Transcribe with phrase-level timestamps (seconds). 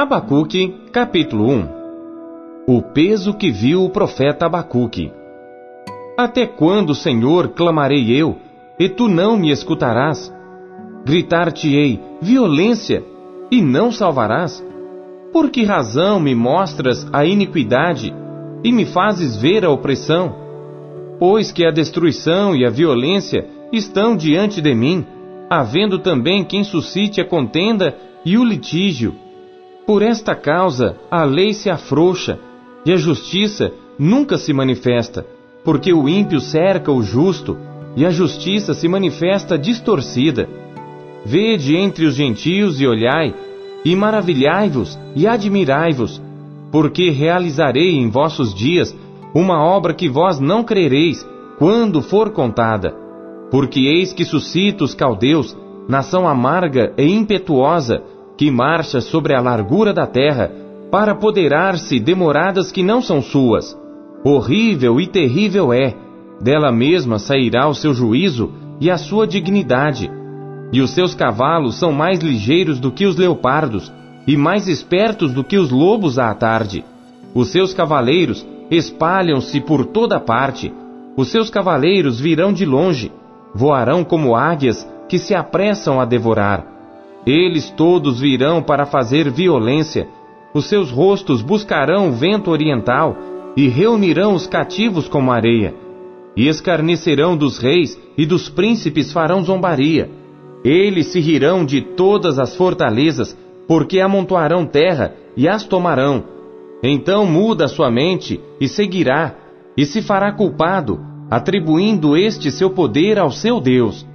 [0.00, 1.68] Abacuque, capítulo 1
[2.68, 5.12] O peso que viu o profeta Abacuque.
[6.16, 8.36] Até quando, Senhor, clamarei eu,
[8.78, 10.32] e tu não me escutarás?
[11.04, 13.02] Gritar-te-ei violência,
[13.50, 14.64] e não salvarás?
[15.32, 18.14] Por que razão me mostras a iniquidade
[18.62, 20.32] e me fazes ver a opressão?
[21.18, 25.04] Pois que a destruição e a violência estão diante de mim,
[25.50, 29.26] havendo também quem suscite a contenda e o litígio.
[29.88, 32.38] Por esta causa a lei se afrouxa
[32.84, 35.24] e a justiça nunca se manifesta,
[35.64, 37.56] porque o ímpio cerca o justo
[37.96, 40.46] e a justiça se manifesta distorcida.
[41.24, 43.34] Vede entre os gentios e olhai,
[43.82, 46.20] e maravilhai-vos e admirai-vos,
[46.70, 48.94] porque realizarei em vossos dias
[49.34, 51.26] uma obra que vós não crereis
[51.58, 52.94] quando for contada.
[53.50, 55.56] Porque eis que suscito os caldeus,
[55.88, 58.02] nação amarga e impetuosa,
[58.38, 60.48] que marcha sobre a largura da terra,
[60.92, 63.76] para apoderar-se de moradas que não são suas.
[64.24, 65.94] Horrível e terrível é,
[66.40, 70.08] dela mesma sairá o seu juízo e a sua dignidade.
[70.72, 73.92] E os seus cavalos são mais ligeiros do que os leopardos,
[74.24, 76.84] e mais espertos do que os lobos à tarde.
[77.34, 80.72] Os seus cavaleiros espalham-se por toda parte.
[81.16, 83.10] Os seus cavaleiros virão de longe,
[83.52, 86.77] voarão como águias que se apressam a devorar.
[87.28, 90.08] Eles todos virão para fazer violência.
[90.54, 93.18] Os seus rostos buscarão o vento oriental
[93.54, 95.74] e reunirão os cativos como areia.
[96.34, 100.08] E escarnecerão dos reis e dos príncipes farão zombaria.
[100.64, 106.24] Eles se rirão de todas as fortalezas, porque amontoarão terra e as tomarão.
[106.82, 109.34] Então muda sua mente e seguirá,
[109.76, 110.98] e se fará culpado,
[111.30, 114.06] atribuindo este seu poder ao seu Deus.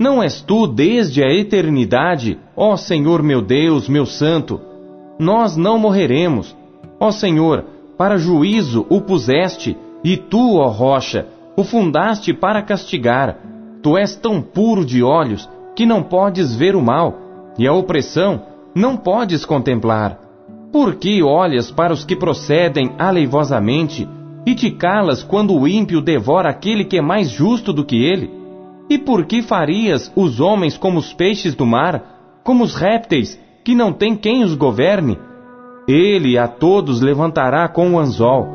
[0.00, 4.58] Não és tu desde a eternidade, ó Senhor meu Deus, meu Santo?
[5.18, 6.56] Nós não morreremos.
[6.98, 7.66] Ó Senhor,
[7.98, 13.36] para juízo o puseste, e tu, ó rocha, o fundaste para castigar.
[13.82, 15.46] Tu és tão puro de olhos
[15.76, 17.18] que não podes ver o mal,
[17.58, 18.40] e a opressão
[18.74, 20.18] não podes contemplar.
[20.72, 24.08] Por que olhas para os que procedem aleivosamente
[24.46, 28.39] e te calas quando o ímpio devora aquele que é mais justo do que ele?
[28.90, 33.74] E por que farias os homens como os peixes do mar, como os répteis, que
[33.74, 35.16] não tem quem os governe?
[35.86, 38.48] Ele a todos levantará com o anzol,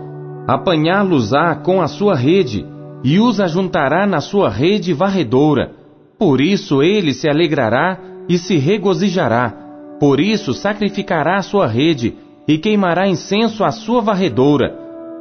[0.48, 2.66] apanhá-los-á com a sua rede,
[3.04, 5.86] e os ajuntará na sua rede varredoura
[6.18, 9.54] por isso ele se alegrará e se regozijará.
[10.00, 12.16] Por isso sacrificará a sua rede
[12.48, 14.74] e queimará incenso à sua varredoura,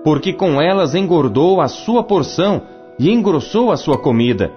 [0.04, 2.62] porque com elas engordou a sua porção
[2.98, 4.52] e engrossou a sua comida.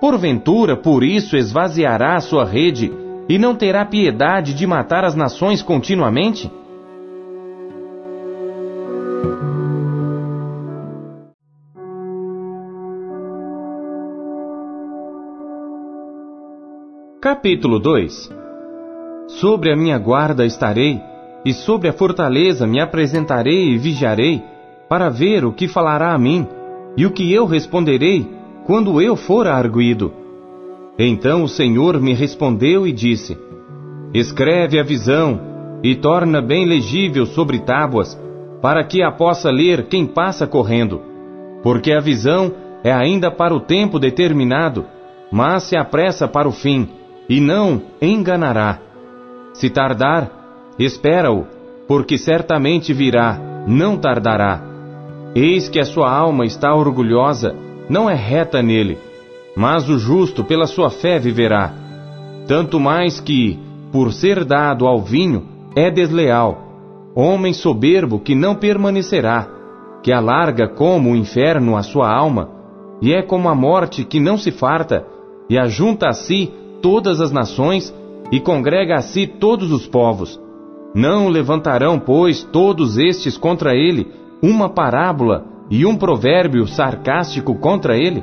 [0.00, 2.92] Porventura, por isso esvaziará a sua rede
[3.28, 6.48] e não terá piedade de matar as nações continuamente?
[17.20, 18.30] Capítulo 2
[19.26, 21.02] Sobre a minha guarda estarei,
[21.44, 24.44] e sobre a fortaleza me apresentarei e vigiarei,
[24.88, 26.46] para ver o que falará a mim,
[26.96, 28.37] e o que eu responderei
[28.68, 30.12] quando eu for arguído.
[30.98, 33.34] Então o Senhor me respondeu e disse:
[34.12, 35.40] Escreve a visão,
[35.82, 38.20] e torna bem legível sobre tábuas,
[38.60, 41.00] para que a possa ler quem passa correndo.
[41.62, 42.52] Porque a visão
[42.84, 44.84] é ainda para o tempo determinado,
[45.32, 46.90] mas se apressa para o fim
[47.26, 48.80] e não enganará.
[49.54, 50.30] Se tardar,
[50.78, 51.46] espera-o,
[51.86, 54.62] porque certamente virá, não tardará.
[55.34, 57.54] Eis que a sua alma está orgulhosa,
[57.88, 58.98] não é reta nele,
[59.56, 61.72] mas o justo pela sua fé viverá.
[62.46, 63.58] Tanto mais que,
[63.90, 66.68] por ser dado ao vinho, é desleal,
[67.14, 69.48] homem soberbo que não permanecerá,
[70.02, 72.50] que alarga como o inferno a sua alma,
[73.00, 75.06] e é como a morte que não se farta,
[75.48, 77.94] e ajunta a si todas as nações
[78.30, 80.38] e congrega a si todos os povos.
[80.94, 84.06] Não levantarão, pois, todos estes contra ele
[84.42, 88.22] uma parábola e um provérbio sarcástico contra ele?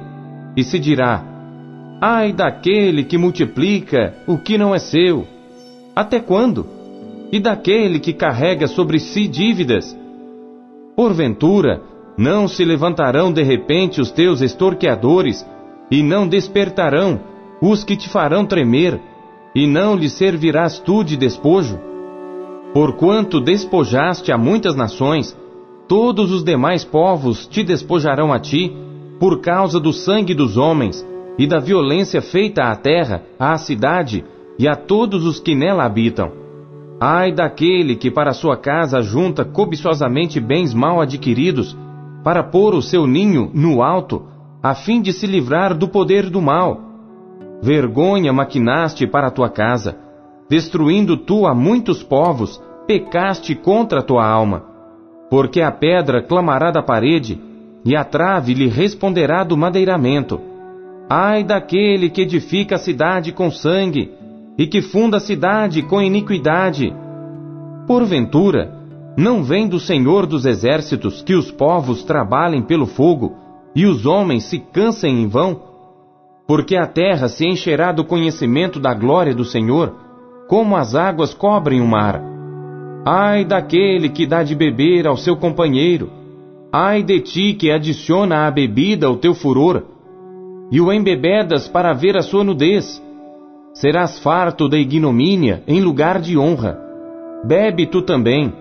[0.55, 1.23] E se dirá:
[2.01, 5.27] Ai daquele que multiplica o que não é seu!
[5.95, 6.65] Até quando?
[7.31, 9.97] E daquele que carrega sobre si dívidas?
[10.95, 11.81] Porventura,
[12.17, 15.45] não se levantarão de repente os teus extorqueadores
[15.91, 17.19] e não despertarão
[17.61, 18.99] os que te farão tremer,
[19.53, 21.79] e não lhe servirás tu de despojo?
[22.73, 25.35] Porquanto despojaste a muitas nações,
[25.87, 28.75] todos os demais povos te despojarão a ti,
[29.19, 31.05] por causa do sangue dos homens,
[31.37, 34.23] e da violência feita à terra, à cidade,
[34.57, 36.31] e a todos os que nela habitam.
[36.99, 41.77] Ai daquele que para sua casa junta cobiçosamente bens mal adquiridos,
[42.23, 44.23] para pôr o seu ninho no alto,
[44.63, 46.81] a fim de se livrar do poder do mal.
[47.61, 49.97] Vergonha maquinaste para a tua casa,
[50.49, 54.74] destruindo tu a muitos povos, pecaste contra a tua alma.
[55.29, 57.39] Porque a pedra clamará da parede,
[57.83, 60.41] e a trave lhe responderá do madeiramento.
[61.09, 64.11] Ai daquele que edifica a cidade com sangue,
[64.57, 66.93] e que funda a cidade com iniquidade.
[67.85, 68.73] Porventura,
[69.17, 73.35] não vem do Senhor dos exércitos que os povos trabalhem pelo fogo
[73.75, 75.61] e os homens se cansem em vão?
[76.47, 79.95] Porque a terra se encherá do conhecimento da glória do Senhor,
[80.47, 82.34] como as águas cobrem o mar.
[83.07, 86.09] Ai daquele que dá de beber ao seu companheiro,
[86.73, 89.83] ai de ti que adiciona à bebida o teu furor,
[90.71, 92.99] e o embebedas para ver a sua nudez
[93.75, 96.79] serás farto da ignomínia em lugar de honra.
[97.43, 98.51] Bebe tu também,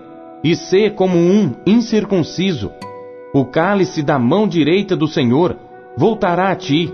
[0.43, 2.69] e sê como um incircunciso.
[3.33, 5.57] O cálice da mão direita do Senhor
[5.97, 6.93] voltará a ti,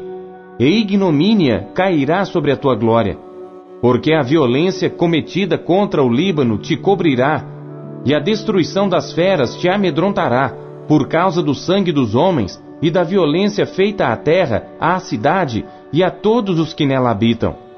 [0.58, 3.18] e ignomínia cairá sobre a tua glória.
[3.82, 7.44] Porque a violência cometida contra o Líbano te cobrirá,
[8.06, 10.54] e a destruição das feras te amedrontará,
[10.88, 16.04] por causa do sangue dos homens e da violência feita à terra, à cidade e
[16.04, 17.72] a todos os que nela habitam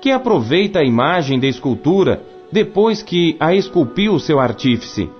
[0.00, 5.10] que aproveita a imagem da escultura depois que a esculpiu o seu artífice.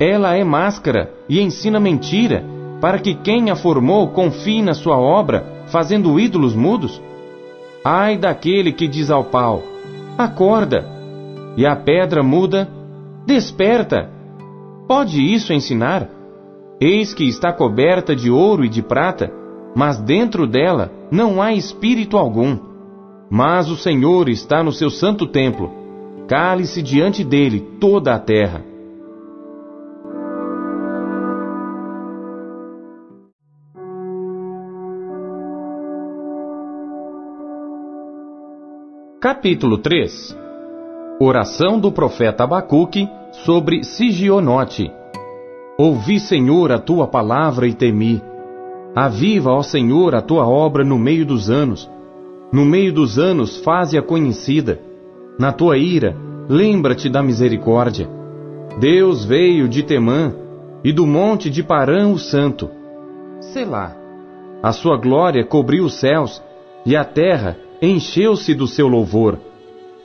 [0.00, 2.44] Ela é máscara e ensina mentira,
[2.80, 7.00] para que quem a formou confie na sua obra, fazendo ídolos mudos?
[7.88, 9.62] Ai daquele que diz ao pau:
[10.18, 10.84] Acorda!
[11.56, 12.68] E a pedra muda:
[13.24, 14.10] Desperta!
[14.88, 16.10] Pode isso ensinar?
[16.80, 19.32] Eis que está coberta de ouro e de prata,
[19.72, 22.58] mas dentro dela não há espírito algum.
[23.30, 25.70] Mas o Senhor está no seu santo templo.
[26.26, 28.64] Cale-se diante dele toda a terra.
[39.20, 40.36] Capítulo 3
[41.20, 43.08] Oração do profeta Abacuque
[43.44, 44.92] sobre Sigionote.
[45.78, 48.22] Ouvi, Senhor, a tua palavra e temi.
[48.94, 51.90] Aviva, ó Senhor, a tua obra no meio dos anos
[52.52, 54.80] no meio dos anos, faze-a conhecida.
[55.38, 56.16] Na tua ira,
[56.48, 58.08] lembra-te da misericórdia.
[58.78, 60.32] Deus veio de Temã
[60.84, 62.70] e do monte de Parã o Santo.
[63.40, 63.96] Selá.
[64.62, 66.42] A sua glória cobriu os céus
[66.84, 69.38] e a terra encheu-se do seu louvor.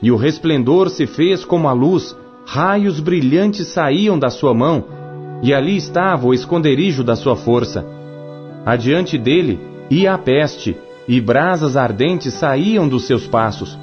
[0.02, 4.84] E o resplendor se fez como a luz, raios brilhantes saíam da sua mão,
[5.42, 7.84] e ali estava o esconderijo da sua força.
[8.64, 9.60] Adiante dele
[9.90, 10.76] ia a peste,
[11.06, 13.78] e brasas ardentes saíam dos seus passos.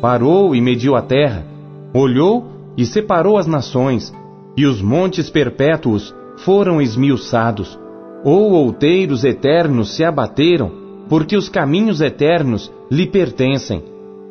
[0.00, 1.44] Parou e mediu a terra,
[1.92, 2.46] olhou
[2.76, 4.12] e separou as nações,
[4.56, 7.78] e os montes perpétuos foram esmiuçados.
[8.24, 10.70] Ou outeiros eternos se abateram,
[11.10, 13.82] porque os caminhos eternos lhe pertencem.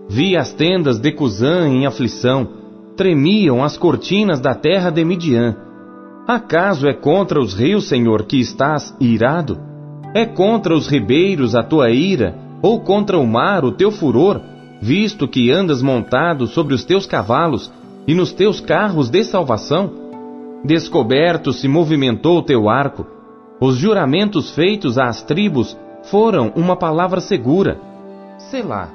[0.07, 2.47] Vi as tendas de Cusã em aflição,
[2.95, 5.57] tremiam as cortinas da terra de Midian.
[6.25, 9.59] Acaso é contra os rios, Senhor, que estás irado?
[10.15, 14.41] É contra os ribeiros a tua ira, ou contra o mar o teu furor,
[14.81, 17.69] visto que andas montado sobre os teus cavalos
[18.07, 19.91] e nos teus carros de salvação?
[20.63, 23.05] Descoberto se movimentou o teu arco,
[23.59, 25.77] os juramentos feitos às tribos
[26.09, 27.79] foram uma palavra segura.
[28.37, 28.89] Selá.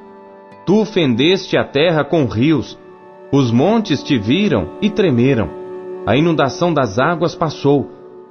[0.66, 2.78] Tu fendeste a terra com rios,
[3.32, 5.50] os montes te viram e tremeram.
[6.06, 7.88] A inundação das águas passou,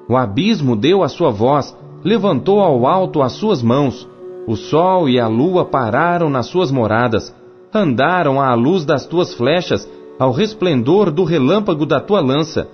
[0.08, 4.08] o abismo deu a sua voz, levantou ao alto as suas mãos.
[4.48, 7.36] O sol e a lua pararam nas suas moradas,
[7.74, 12.68] andaram à luz das tuas flechas, ao resplendor do relâmpago da tua lança.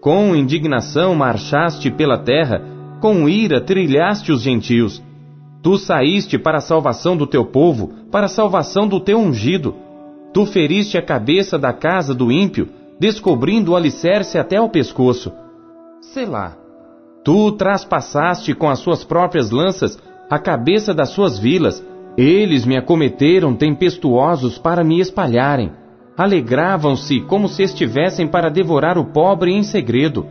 [0.00, 2.62] Com indignação marchaste pela terra,
[3.00, 5.02] com ira trilhaste os gentios.
[5.66, 9.74] Tu saíste para a salvação do teu povo, para a salvação do teu ungido.
[10.32, 12.68] Tu feriste a cabeça da casa do ímpio,
[13.00, 15.32] descobrindo o alicerce até ao pescoço.
[16.00, 16.56] Selá.
[17.24, 19.98] Tu traspassaste com as suas próprias lanças
[20.30, 21.84] a cabeça das suas vilas.
[22.16, 25.72] Eles me acometeram tempestuosos para me espalharem.
[26.16, 30.28] Alegravam-se como se estivessem para devorar o pobre em segredo.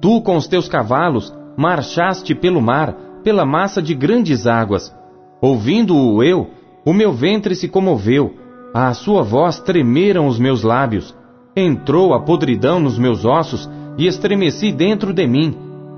[0.00, 4.94] Tu, com os teus cavalos, marchaste pelo mar, pela massa de grandes águas.
[5.40, 6.50] Ouvindo-o eu,
[6.84, 8.34] o meu ventre se comoveu,
[8.74, 11.14] à sua voz tremeram os meus lábios.
[11.54, 15.54] Entrou a podridão nos meus ossos e estremeci dentro de mim.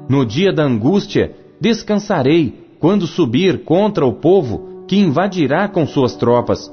[0.08, 6.70] No dia da angústia, descansarei quando subir contra o povo que invadirá com suas tropas.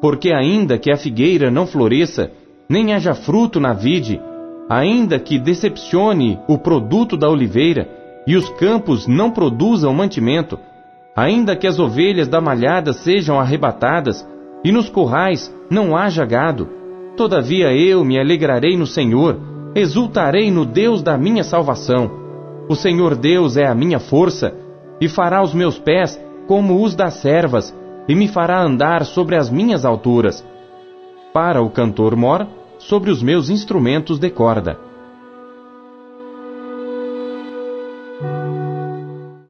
[0.00, 2.30] Porque ainda que a figueira não floresça,
[2.68, 4.20] nem haja fruto na vide,
[4.68, 7.88] ainda que decepcione o produto da oliveira,
[8.26, 10.58] e os campos não produzam mantimento,
[11.14, 14.26] ainda que as ovelhas da malhada sejam arrebatadas,
[14.64, 16.68] e nos currais não haja gado,
[17.16, 19.38] todavia eu me alegrarei no Senhor,
[19.74, 22.10] exultarei no Deus da minha salvação.
[22.68, 24.54] O Senhor Deus é a minha força,
[25.00, 27.74] e fará os meus pés como os das servas,
[28.08, 30.44] e me fará andar sobre as minhas alturas.
[31.32, 32.46] Para o cantor mor,
[32.78, 34.78] sobre os meus instrumentos de corda.